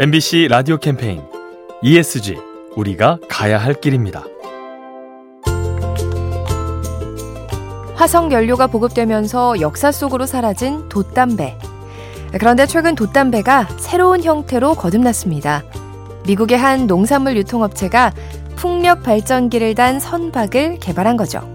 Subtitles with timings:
[0.00, 1.20] MBC 라디오 캠페인
[1.82, 2.38] ESG
[2.76, 4.24] 우리가 가야 할 길입니다.
[7.94, 11.58] 화석 연료가 보급되면서 역사 속으로 사라진 돛담배.
[12.38, 15.62] 그런데 최근 돛담배가 새로운 형태로 거듭났습니다.
[16.26, 18.14] 미국의 한 농산물 유통업체가
[18.56, 21.46] 풍력 발전기를 단 선박을 개발한 거죠.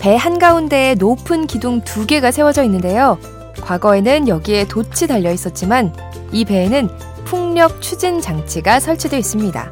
[0.00, 3.18] 배 한가운데에 높은 기둥 두 개가 세워져 있는데요.
[3.60, 5.94] 과거에는 여기에 돛이 달려 있었지만
[6.32, 6.88] 이 배에는
[7.26, 9.70] 풍력 추진 장치가 설치되어 있습니다.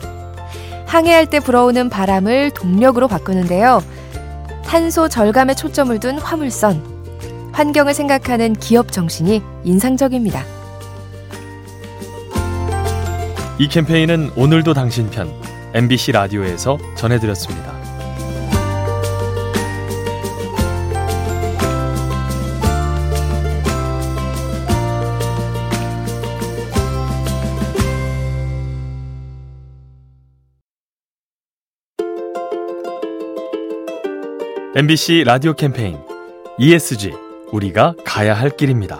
[0.86, 3.82] 항해할 때 불어오는 바람을 동력으로 바꾸는데요.
[4.66, 6.94] 탄소 절감에 초점을 둔 화물선.
[7.52, 10.44] 환경을 생각하는 기업 정신이 인상적입니다.
[13.58, 15.32] 이 캠페인은 오늘도 당신 편
[15.74, 17.73] MBC 라디오에서 전해드렸습니다.
[34.76, 36.00] MBC 라디오 캠페인
[36.58, 37.12] ESG
[37.52, 38.98] 우리가 가야 할 길입니다.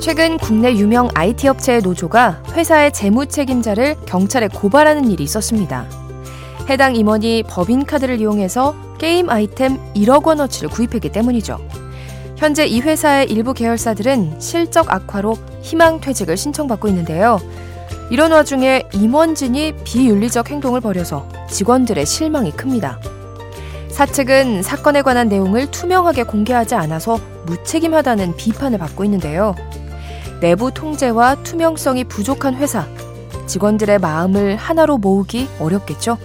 [0.00, 5.84] 최근 국내 유명 IT 업체의 노조가 회사의 재무 책임자를 경찰에 고발하는 일이 있었습니다.
[6.70, 11.58] 해당 임원이 법인카드를 이용해서 게임 아이템 1억 원어치를 구입했기 때문이죠.
[12.38, 17.38] 현재 이 회사의 일부 계열사들은 실적 악화로 희망 퇴직을 신청받고 있는데요.
[18.10, 22.98] 이런 와중에 임원진이 비윤리적 행동을 벌여서 직원들의 실망이 큽니다.
[23.90, 29.54] 사측은 사건에 관한 내용을 투명하게 공개하지 않아서 무책임하다는 비판을 받고 있는데요.
[30.40, 32.86] 내부 통제와 투명성이 부족한 회사,
[33.46, 36.16] 직원들의 마음을 하나로 모으기 어렵겠죠?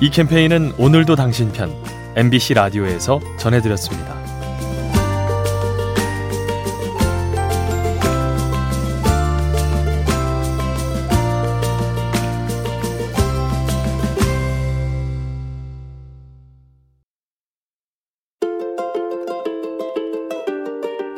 [0.00, 1.72] 이 캠페인은 오늘도 당신 편
[2.16, 4.21] MBC 라디오에서 전해드렸습니다.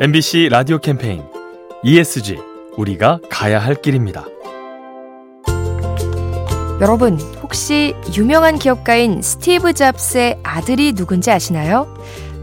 [0.05, 1.23] MBC 라디오 캠페인
[1.83, 2.37] ESG
[2.77, 4.27] 우리가 가야 할 길입니다.
[6.83, 11.89] 여러분, 혹시 유명한 기업가인 스티브 잡스의 아들이 누군지 아시나요?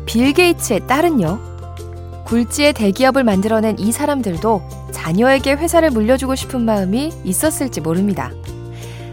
[0.08, 2.24] 빌 게이츠의 딸은요?
[2.26, 8.32] 굴지의 대기업을 만들어낸 이 사람들도 자녀에게 회사를 물려주고 싶은 마음이 있었을지 모릅니다.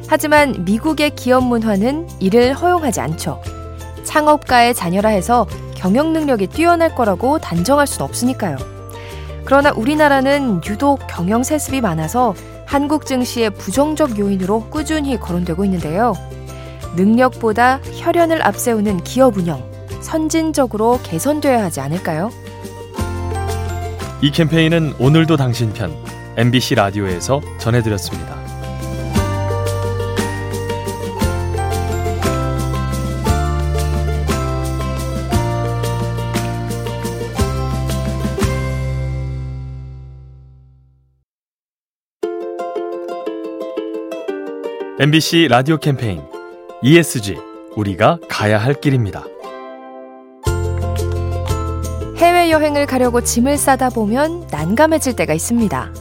[0.06, 3.42] 하지만 미국의 기업 문화는 이를 허용하지 않죠.
[4.04, 5.46] 창업가의 자녀라 해서
[5.78, 8.56] 경영 능력이 뛰어날 거라고 단정할 순 없으니까요.
[9.44, 12.34] 그러나 우리나라는 유독 경영 세습이 많아서
[12.66, 16.14] 한국 증시의 부정적 요인으로 꾸준히 거론되고 있는데요.
[16.96, 19.62] 능력보다 혈연을 앞세우는 기업 운영,
[20.02, 22.30] 선진적으로 개선돼야 하지 않을까요?
[24.20, 25.94] 이 캠페인은 오늘도 당신 편
[26.36, 28.37] MBC 라디오에서 전해드렸습니다.
[45.00, 46.20] MBC 라디오 캠페인
[46.82, 47.36] ESG
[47.76, 49.22] 우리가 가야 할 길입니다.
[52.16, 55.92] 해외여행을 가려고 짐을 싸다 보면 난감해질 때가 있습니다.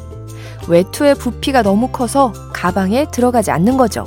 [0.67, 4.03] 외투의 부피가 너무 커서 가방에 들어가지 않는 거죠.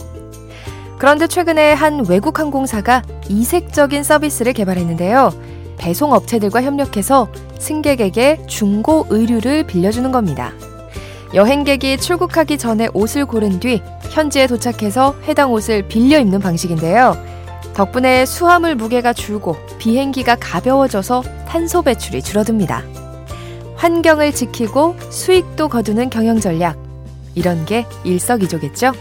[0.98, 5.32] 그런데 최근에 한 외국 항공사가 이색적인 서비스를 개발했는데요.
[5.78, 7.28] 배송 업체들과 협력해서
[7.60, 10.52] 승객에게 중고 의류를 빌려주는 겁니다.
[11.32, 13.80] 여행객이 출국하기 전에 옷을 고른 뒤
[14.10, 17.16] 현지에 도착해서 해당 옷을 빌려 입는 방식인데요.
[17.74, 22.82] 덕분에 수화물 무게가 줄고 비행기가 가벼워져서 탄소 배출이 줄어듭니다.
[23.76, 26.76] 환경을 지키고 수익도 거두는 경영 전략.
[27.36, 28.92] 이런 게 일석이조겠죠?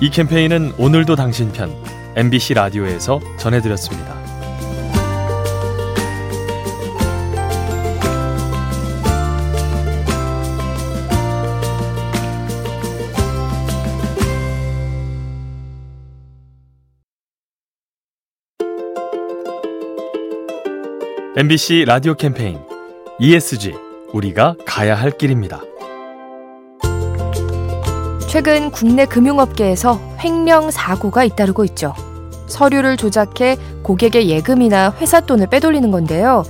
[0.00, 1.74] 이 캠페인은 오늘도 당신 편
[2.14, 4.21] MBC 라디오에서 전해드렸습니다.
[21.34, 22.58] MBC 라디오 캠페인
[23.18, 23.74] ESG
[24.12, 25.62] 우리가 가야 할 길입니다.
[28.28, 31.94] 최근 국내 금융업계에서 횡령 사고가 잇따르고 있죠.
[32.48, 36.44] 서류를 조작해 고객의 예금이나 회사 돈을 빼돌리는 건데요.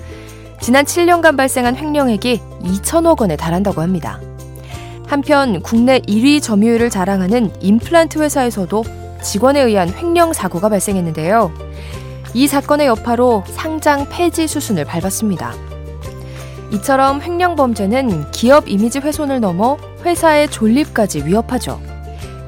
[0.60, 4.20] 지난 7년간 발생한 횡령액이 2천억 원에 달한다고 합니다.
[5.06, 8.82] 한편 국내 1위 점유율을 자랑하는 임플란트 회사에서도
[9.22, 11.52] 직원에 의한 횡령 사고가 발생했는데요.
[12.34, 15.54] 이 사건의 여파로 상장 폐지 수순을 밟았습니다.
[16.72, 21.80] 이처럼 횡령 범죄는 기업 이미지 훼손을 넘어 회사의 존립까지 위협하죠.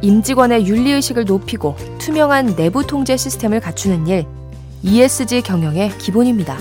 [0.00, 4.26] 임직원의 윤리의식을 높이고 투명한 내부 통제 시스템을 갖추는 일,
[4.82, 6.58] ESG 경영의 기본입니다.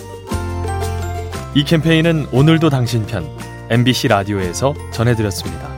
[1.56, 3.26] 이 캠페인은 오늘도 당신 편
[3.70, 5.73] MBC 라디오에서 전해드렸습니다.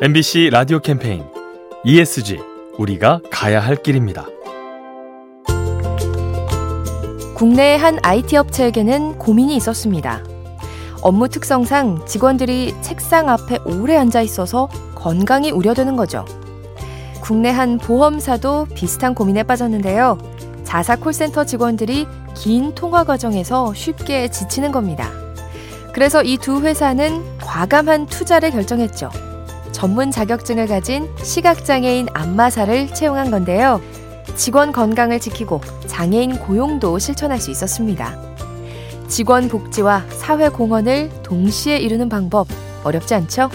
[0.00, 1.24] MBC 라디오 캠페인
[1.84, 2.38] ESG
[2.78, 4.26] 우리가 가야 할 길입니다.
[7.34, 10.22] 국내의 한 IT 업체에게는 고민이 있었습니다.
[11.02, 16.24] 업무 특성상 직원들이 책상 앞에 오래 앉아 있어서 건강이 우려되는 거죠.
[17.20, 20.18] 국내 한 보험사도 비슷한 고민에 빠졌는데요.
[20.62, 22.06] 자사 콜센터 직원들이
[22.36, 25.10] 긴 통화 과정에서 쉽게 지치는 겁니다.
[25.92, 29.10] 그래서 이 두 회사는 과감한 투자를 결정했죠.
[29.78, 33.80] 전문 자격증을 가진 시각장애인 안마사를 채용한 건데요.
[34.34, 38.20] 직원 건강을 지키고 장애인 고용도 실천할 수 있었습니다.
[39.06, 42.48] 직원 복지와 사회 공헌을 동시에 이루는 방법
[42.82, 43.50] 어렵지 않죠?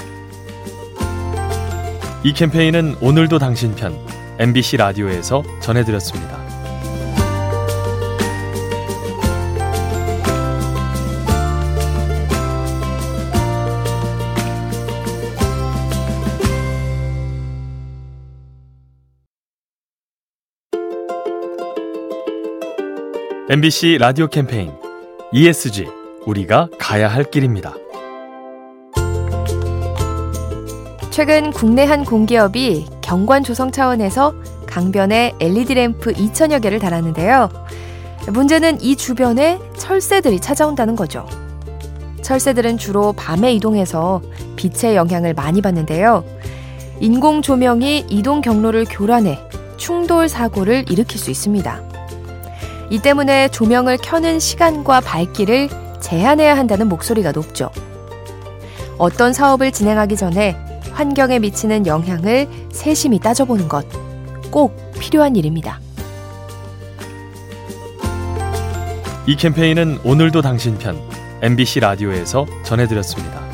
[2.24, 3.94] 이 캠페인은 오늘도 당신 편
[4.40, 6.43] MBC 라디오에서 전해드렸습니다.
[23.50, 24.72] MBC 라디오 캠페인
[25.34, 25.86] ESG
[26.26, 27.74] 우리가 가야 할 길입니다.
[31.10, 34.34] 최근 국내 한 공기업이 경관 조성 차원에서
[34.66, 37.50] 강변에 LED 램프 2천여 개를 달았는데요.
[38.32, 41.28] 문제는 이 주변에 철새들이 찾아온다는 거죠.
[42.22, 44.22] 철새들은 주로 밤에 이동해서
[44.56, 46.24] 빛의 영향을 많이 받는데요.
[47.02, 49.38] 인공 조명이 이동 경로를 교란해
[49.76, 51.93] 충돌 사고를 일으킬 수 있습니다.
[52.94, 55.68] 이 때문에 조명을 켜는 시간과 밝기를
[56.00, 57.72] 제한해야 한다는 목소리가 높죠.
[58.98, 60.56] 어떤 사업을 진행하기 전에
[60.92, 63.86] 환경에 미치는 영향을 세심히 따져보는 것
[64.54, 65.80] 꼭 필요한 일입니다.
[69.26, 70.96] 이 캠페인은 오늘도 당신 편
[71.42, 73.53] MBC 라디오에서 전해드렸습니다.